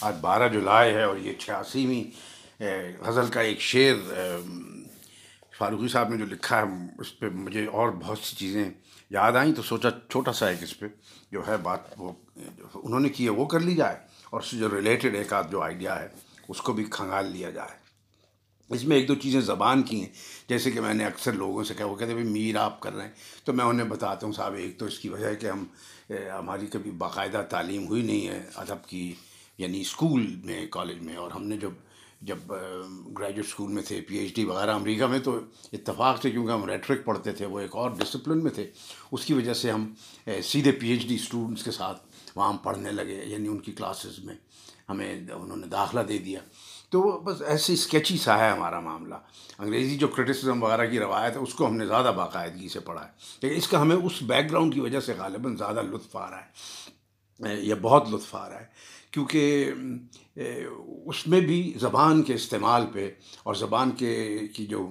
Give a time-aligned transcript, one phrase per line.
[0.00, 2.62] آج بارہ جولائی ہے اور یہ چھیاسیویں
[3.06, 3.94] غزل کا ایک شعر
[5.58, 8.64] فاروقی صاحب نے جو لکھا ہے، اس پہ مجھے اور بہت سی چیزیں
[9.10, 10.86] یاد آئیں، تو سوچا چھوٹا سا ایک اس پہ
[11.32, 12.12] جو ہے بات وہ،
[12.74, 13.96] انہوں نے کی ہے، وہ کر لی جائے
[14.30, 16.08] اور اس سے جو ریلیٹڈ ایک آدھ جو آئیڈیا ہے،
[16.48, 17.76] اس کو بھی کھنگال لیا جائے۔
[18.70, 20.08] اس میں ایک دو چیزیں زبان کی ہیں،
[20.48, 22.94] جیسے کہ میں نے اکثر لوگوں سے کہا، وہ کہتے ہیں، بھائی، میر آپ کر
[22.94, 23.12] رہے ہیں۔
[23.44, 25.64] تو میں انہیں بتاتا ہوں، صاحب، ایک تو اس کی وجہ ہے کہ ہم
[26.10, 29.12] ہماری کبھی باقاعدہ تعلیم ہوئی نہیں ہے، ادب کی
[29.58, 31.70] یعنی اسکول میں، کالج میں، اور ہم نے جب
[32.22, 32.38] جب
[33.18, 35.38] گریجویٹ اسکول میں تھے پی ایچ ڈی وغیرہ امریکہ میں، تو
[35.72, 38.70] اتفاق سے کیونکہ ہم ریٹرک پڑھتے تھے، وہ ایک اور ڈسپلن میں تھے،
[39.12, 39.92] اس کی وجہ سے ہم
[40.44, 42.02] سیدھے پی ایچ ڈی اسٹوڈنٹس کے ساتھ
[42.36, 44.34] وہاں پڑھنے لگے یعنی ان کی کلاسز میں
[44.88, 46.40] ہمیں انہوں نے داخلہ دے دیا۔
[46.90, 49.14] تو وہ بس ایسے اسکیچی سا ہے ہمارا معاملہ۔
[49.58, 53.04] انگریزی جو کرٹیسزم وغیرہ کی روایت ہے، اس کو ہم نے زیادہ باقاعدگی سے پڑھا
[53.04, 53.10] ہے۔
[53.42, 56.40] لیکن اس کا ہمیں اس بیک گراؤنڈ کی وجہ سے غالباً زیادہ لطف آ رہا
[56.40, 58.66] ہے یا بہت لطف آ رہا ہے۔
[59.10, 59.72] کیونکہ
[61.06, 63.10] اس میں بھی زبان کے استعمال پہ
[63.42, 64.86] اور زبان کے، کی جو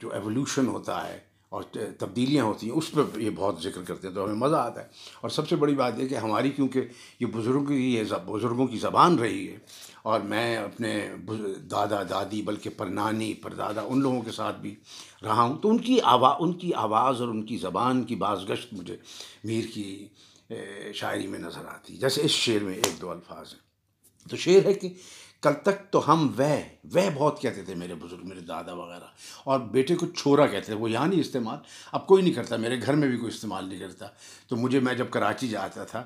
[0.00, 1.62] جو ایولیوشن ہوتا ہے اور
[1.98, 4.86] تبدیلیاں ہوتی ہیں، اس پہ یہ بہت ذکر کرتے ہیں، تو ہمیں مزہ آتا ہے۔
[5.20, 6.80] اور سب سے بڑی بات یہ کہ ہماری، کیونکہ
[7.20, 9.56] یہ بزرگوں کی، یہ بزرگوں کی زبان رہی ہے،
[10.02, 11.08] اور میں اپنے
[11.70, 14.74] دادا، دادی، بلکہ پرنانی، پردادا، ان لوگوں کے ساتھ بھی
[15.22, 18.48] رہا ہوں۔ تو ان کی آوا، ان کی آواز اور ان کی زبان کی باز
[18.48, 18.96] گشت مجھے
[19.44, 20.06] میر کی
[20.94, 23.60] شاعری میں نظر آتی۔ جیسے اس شعر میں ایک دو الفاظ ہیں۔
[24.30, 24.94] تو شعر ہے کہ
[25.42, 26.44] کل تک تو ہم وہ
[26.84, 29.04] وہ بہت کہتے تھے میرے بزرگ، میرے دادا وغیرہ۔
[29.44, 31.58] اور بیٹے کو چھوڑا کہتے تھے، وہ یہاں نہیں استعمال،
[31.92, 34.06] اب کوئی نہیں کرتا، میرے گھر میں بھی کوئی استعمال نہیں کرتا۔
[34.48, 36.04] تو مجھے، میں جب کراچی جاتا تھا،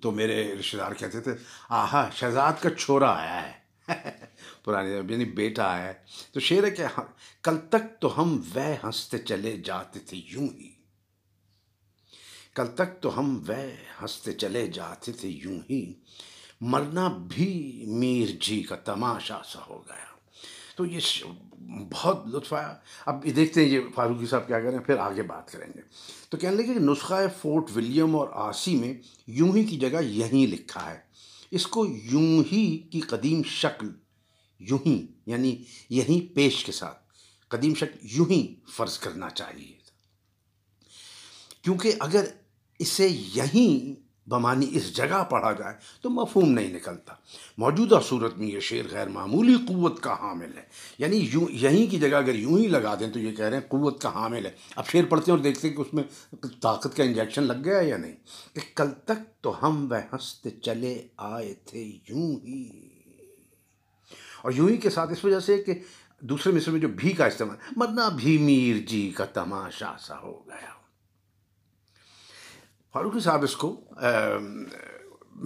[0.00, 1.32] تو میرے رشتے دار کہتے تھے،
[1.68, 3.62] آہا، شہزاد کا چھوڑا آیا ہے۔
[4.64, 5.94] پرانے یعنی بیٹا آیا ہے۔
[6.32, 7.04] تو شعر ہے کہ ہاں،
[7.42, 10.71] کل تک تو ہم وہ ہنستے چلے جاتے تھے، یوں ہی۔
[12.54, 13.54] کل تک تو ہم وہ
[14.02, 15.92] ہنستے چلے جاتے تھے یوں ہی۔
[16.60, 20.04] مرنا بھی میر جی کا تماشا سا ہو گیا۔
[20.76, 21.00] تو یہ
[21.90, 25.52] بہت لطف آیا۔ اب یہ دیکھتے ہیں یہ فاروقی صاحب کیا کریں پھر آگے بات
[25.52, 25.80] کریں گے۔
[26.28, 28.94] تو کہنے لگے کہ نسخہ فورٹ ولیم اور آسی میں
[29.26, 30.98] یوں ہی کی جگہ یہیں لکھا ہے۔
[31.50, 33.90] اس کو یوں ہی کی قدیم شکل
[34.58, 36.98] یوں ہی یعنی یہیں پیش کے ساتھ
[37.48, 39.72] قدیم شکل یوں ہی فرض کرنا چاہیے۔
[41.62, 42.24] کیونکہ اگر
[42.78, 47.14] اسے یہیں بمانی اس جگہ پڑھا جائے تو مفہوم نہیں نکلتا۔
[47.58, 50.62] موجودہ صورت میں یہ شعر غیر معمولی قوت کا حامل ہے۔
[50.98, 53.68] یعنی یوں یہیں کی جگہ اگر یوں ہی لگا دیں تو یہ کہہ رہے ہیں
[53.68, 56.02] قوت کا حامل ہے۔ اب شعر پڑھتے ہیں اور دیکھتے ہیں کہ اس میں
[56.60, 58.16] طاقت کا انجیکشن لگ گیا یا نہیں۔
[58.52, 62.88] کہ کل تک تو ہم وہ ہنستے چلے آئے تھے یوں ہی۔
[64.42, 65.74] اور یوں ہی کے ساتھ اس وجہ سے کہ
[66.20, 70.42] دوسرے مصر میں جو بھی کا استعمال مرنا بھی میر جی کا تماشا سا ہو
[70.46, 70.81] گیا۔
[72.92, 73.68] فاروقی صاحب اس کو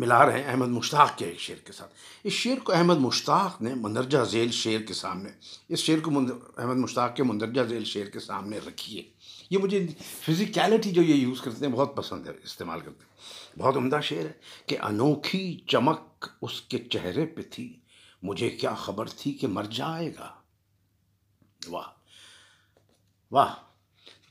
[0.01, 1.93] ملا رہے ہیں احمد مشتاق کے ایک شعر کے ساتھ۔
[2.25, 5.31] اس شعر کو احمد مشتاق نے مندرجہ ذیل شعر کے سامنے،
[5.69, 6.11] اس شعر کو
[6.59, 9.03] احمد مشتاق کے مندرجہ ذیل شعر کے سامنے رکھیے
[9.51, 9.87] یہ مجھے
[10.21, 14.25] فزیکیلٹی جو یہ یوز کرتے ہیں بہت پسند ہے، استعمال کرتے ہیں۔ بہت عمدہ شعر
[14.25, 14.33] ہے
[14.67, 17.73] کہ انوکھی چمک اس کے چہرے پہ تھی،
[18.23, 20.31] مجھے کیا خبر تھی کہ مر جائے گا؟
[21.69, 21.91] واہ
[23.33, 23.55] واہ۔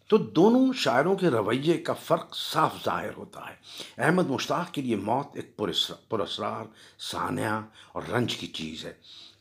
[0.07, 3.55] تو دونوں شاعروں کے رویے کا فرق صاف ظاہر ہوتا ہے۔
[3.97, 5.61] احمد مشتاق کے لیے موت ایک
[6.09, 6.65] پر اسرار
[6.99, 7.61] سانحہ
[7.91, 8.93] اور رنج کی چیز ہے۔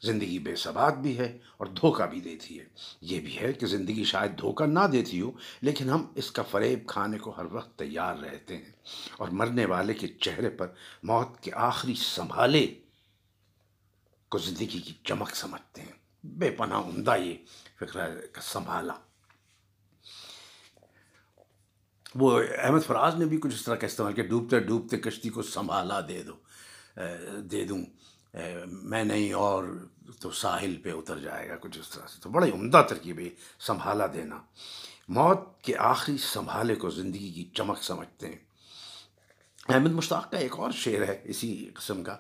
[0.03, 2.65] زندگی بے ثبات بھی ہے اور دھوکہ بھی دیتی ہے۔
[3.01, 5.31] یہ بھی ہے کہ زندگی شاید دھوکہ نہ دیتی ہو،
[5.61, 8.73] لیکن ہم اس کا فریب کھانے کو ہر وقت تیار رہتے ہیں۔
[9.17, 10.67] اور مرنے والے کے چہرے پر
[11.03, 12.75] موت کے آخری سنبھالے
[14.29, 15.93] کو زندگی کی چمک سمجھتے ہیں۔
[16.25, 17.35] بے پناہ عمدہ یہ
[17.77, 18.95] فکر کا سنبھالا۔
[22.15, 25.43] وہ احمد فراز نے بھی کچھ اس طرح کا استعمال کیا، ڈوبتے ڈوبتے کشتی کو
[25.43, 26.33] سنبھالا، دے دو
[27.41, 27.83] دے دوں
[28.67, 29.65] میں نہیں اور
[30.21, 33.29] تو ساحل پہ اتر جائے گا، کچھ اس طرح سے۔ تو بڑی عمدہ ترکیب ہے،
[33.61, 34.39] سنبھالا دینا۔
[35.09, 38.39] موت کے آخری سنبھالے کو زندگی کی چمک سمجھتے ہیں۔
[39.69, 42.17] احمد مشتاق کا ایک اور شعر ہے اسی قسم کا۔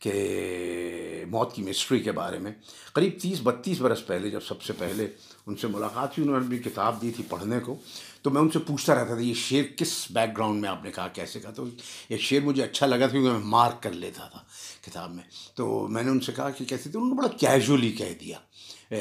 [0.00, 2.52] کہ موت کی مسٹری کے بارے میں،
[2.92, 5.06] قریب تیس، بتیس برس پہلے، جب سب سے پہلے
[5.46, 7.76] ان سے ملاقات ہوئی، انہوں نے بھی کتاب دی تھی پڑھنے کو،
[8.22, 10.90] تو میں ان سے پوچھتا رہتا تھا یہ شعر کس بیک گراؤنڈ میں آپ نے
[10.90, 11.66] کہا، کیسے کہا؟ تو
[12.08, 14.44] یہ شعر مجھے اچھا لگا تھا کیونکہ میں مارک کر لیتا تھا
[14.86, 15.24] کتاب میں۔
[15.54, 18.38] تو میں نے ان سے کہا کہ کیسے؟ تھے انہوں نے بڑا کیجولی کہہ دیا۔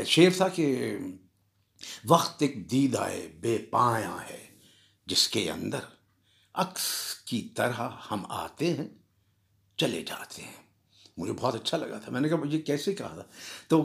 [0.04, 0.98] شعر تھا کہ
[2.06, 4.48] وقت ایک دید آئے، بے پایا ہے
[5.06, 5.80] جس کے اندر
[6.54, 8.88] عکس کی طرح ہم آتے ہیں،
[9.78, 10.69] چلے جاتے ہیں۔
[11.19, 13.24] مجھے بہت اچھا لگا تھا۔ میں نے کہا یہ کیسے کہا تھا؟
[13.68, 13.83] تو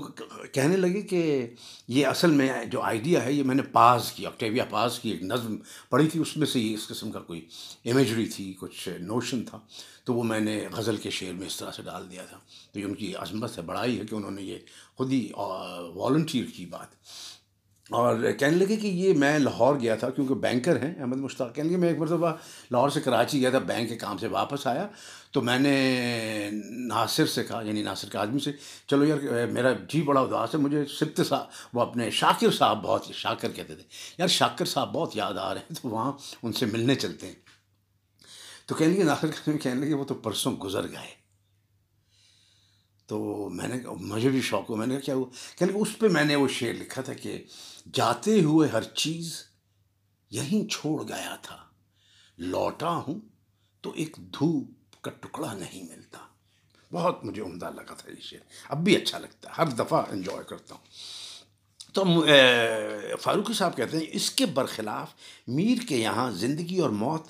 [0.52, 1.46] کہنے لگے کہ
[1.88, 5.22] یہ اصل میں جو آئیڈیا ہے، یہ میں نے پاس کی آکٹیویا پاس کی، ایک
[5.22, 5.56] نظم
[5.90, 7.46] پڑھی تھی۔ اس میں سے ہی اس قسم کا کوئی
[7.84, 9.58] امیجری تھی، کچھ نوشن تھا۔
[10.04, 12.38] تو وہ میں نے غزل کے شعر میں اس طرح سے ڈال دیا تھا۔
[12.72, 14.58] تو یہ ان کی عظمت ہے بڑائی ہے کہ انہوں نے یہ
[14.96, 15.28] خود ہی
[15.94, 16.88] والنٹیئر کی بات۔
[17.90, 21.68] اور کہنے لگے کہ یہ میں لاہور گیا تھا کیونکہ بینکر ہیں، احمد مشتاق۔ کہنے
[21.68, 22.32] لگے میں ایک مرتبہ
[22.70, 24.88] لاہور سے کراچی گیا تھا، بینک کے کام سے واپس آیا۔
[25.30, 28.52] تو میں نے ناصر سے کہا یعنی ناصر کے آدمی سے،
[28.86, 33.04] چلو یار، میرا جی بڑا اداس ہے، مجھے سبت صاحب، وہ اپنے شاکر صاحب بہت،
[33.14, 33.84] شاکر کہتے تھے۔
[34.18, 37.34] یار، شاکر صاحب بہت یاد آ رہے ہیں، تو وہاں ان سے ملنے چلتے ہیں۔
[38.66, 41.23] تو کہنے لگے، ناصر کہنے لگے وہ تو پرسوں گزر گئے۔
[43.06, 46.08] تو میں نے مجھے بھی شوق ہوا، میں نے کہا، کیا ہوا؟ کہ اس پہ
[46.08, 47.44] میں نے وہ شعر لکھا تھا کہ
[47.92, 49.42] جاتے ہوئے ہر چیز
[50.30, 51.56] یہیں چھوڑ گیا تھا،
[52.38, 53.20] لوٹا ہوں
[53.80, 56.18] تو ایک دھوپ کا ٹکڑا نہیں ملتا۔
[56.92, 60.44] بہت مجھے عمدہ لگا تھا یہ شعر، اب بھی اچھا لگتا ہے، ہر دفعہ انجوائے
[60.48, 60.84] کرتا ہوں۔
[61.92, 62.04] تو
[63.20, 65.14] فاروقی صاحب کہتے ہیں، اس کے برخلاف
[65.48, 67.26] میر کے یہاں زندگی اور موت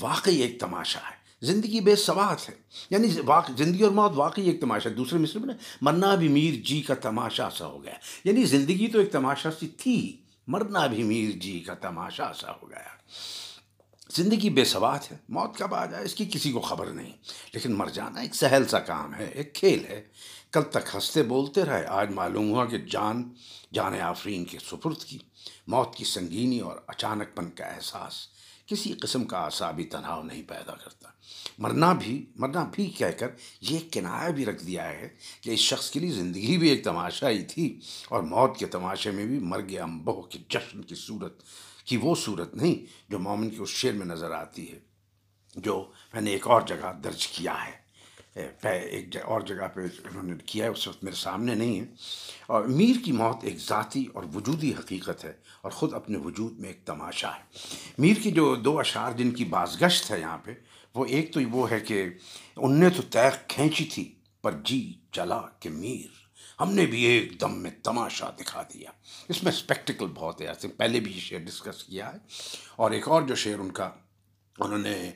[0.00, 2.54] واقعی ایک تماشا ہے۔ زندگی بے سوات ہے۔
[2.90, 3.08] یعنی
[3.56, 7.48] زندگی اور موت واقعی ایک تماشا دوسرے مصر میں مرنا بھی میر جی کا تماشا
[7.50, 7.94] سا ہو گیا۔
[8.24, 10.16] یعنی زندگی تو ایک تماشا سی تھی،
[10.46, 12.78] مرنا بھی میر جی کا تماشا سا ہو گیا۔
[14.16, 17.12] زندگی بے سوات ہے، موت کب آ جائے، اس کی کسی کو خبر نہیں۔
[17.52, 20.04] لیکن مر جانا ایک سہل سا کام ہے، ایک کھیل ہے۔
[20.52, 23.34] کل تک ہنستے بولتے رہے، آج معلوم ہوا کہ جان
[23.74, 25.18] جان آفرین کے سپرد کی،
[25.66, 28.35] موت کی سنگینی اور اچانک پن کا احساس۔
[28.66, 31.08] کسی قسم کا اعصابی تناؤ نہیں پیدا کرتا۔
[31.58, 33.28] مرنا بھی مرنا بھی کہہ کر
[33.60, 35.08] یہ کنایہ بھی رکھ دیا ہے
[35.40, 37.78] کہ اس شخص کے لیے زندگی بھی ایک تماشا ہی تھی
[38.08, 41.42] اور موت کے تماشے میں بھی مر گیا امبو کے جشن کی صورت،
[41.84, 44.78] کی وہ صورت نہیں جو مومن کے اس شعر میں نظر آتی ہے،
[45.56, 47.85] جو میں نے ایک اور جگہ درج کیا ہے۔
[48.36, 51.84] ایک اور جگہ پہ انہوں نے کیا ہے، اس وقت میرے سامنے نہیں ہے۔
[52.46, 56.68] اور میر کی موت ایک ذاتی اور وجودی حقیقت ہے اور خود اپنے وجود میں
[56.68, 57.42] ایک تماشا ہے۔
[57.98, 60.54] میر کی جو دو اشعار جن کی بازگشت ہے یہاں پہ،
[60.94, 62.06] وہ ایک تو وہ ہے کہ
[62.56, 66.26] ان نے تو طے کھینچی تھی، پر جی چلا کہ میر،
[66.60, 68.90] ہم نے بھی ایک دم میں تماشا دکھا دیا۔
[69.28, 72.18] اس میں اسپیکٹیکل بہت ہے۔ ایسے پہلے بھی یہ شعر ڈسکس کیا ہے۔
[72.76, 73.90] اور ایک اور جو شعر ان کا،
[74.58, 75.10] انہوں نے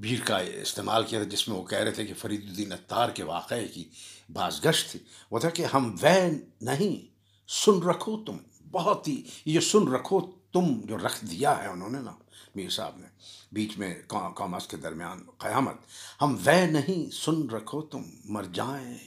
[0.00, 3.10] بھیڑ کا استعمال کیا تھا، جس میں وہ کہہ رہے تھے کہ فرید الدین اتار
[3.10, 3.88] کے واقعے کی
[4.32, 6.30] باز گشت تھی۔ وہ تھا کہ ہم وہ
[6.60, 7.14] نہیں،
[7.48, 8.36] سن رکھو تم۔
[8.70, 10.20] بہت ہی، یہ سن رکھو
[10.52, 12.12] تم جو رکھ دیا ہے انہوں نے نا
[12.54, 13.06] میر صاحب نے۔
[13.52, 15.74] بیچ میں کامرس کے درمیان قیامت۔
[16.22, 18.98] ہم وہ نہیں، سن رکھو تم۔ مر جائیں،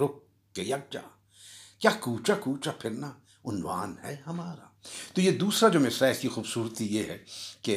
[0.00, 1.00] رک کے یکجا۔
[1.78, 3.12] کیا کوچا کوچا پھرنا
[3.44, 4.75] عنوان ہے ہمارا۔
[5.14, 7.18] تو یہ دوسرا جو مصرع اس کی خوبصورتی یہ ہے
[7.62, 7.74] کہ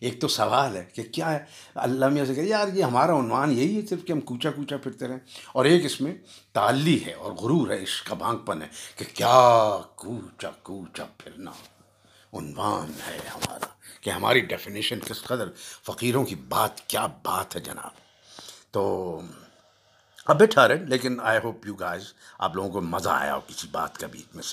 [0.00, 1.44] ایک تو سوال ہے کہ کیا ہے؟
[1.74, 4.76] اللہ میاں سے کہ یار یہ ہمارا عنوان یہی ہے صرف کہ ہم کوچا کوچا
[4.76, 5.18] پھرتے رہیں۔
[5.52, 6.14] اور ایک اس میں
[6.52, 11.50] تعلی ہے اور غرور ہے، عشق کا بانگ پن ہے کہ کیا کوچا کوچا پھرنا
[12.32, 13.66] عنوان ہے ہمارا،
[14.00, 15.48] کہ ہماری ڈیفینیشن کس قدر
[15.82, 17.90] فقیروں کی بات، کیا بات ہے جناب؟
[18.70, 19.20] تو
[20.26, 22.02] اب بیٹھا رہے، لیکن آئی ہوپ یو گائز
[22.38, 24.52] آپ لوگوں کو مزہ آیا ہو کسی بات کا بیچ میں سے۔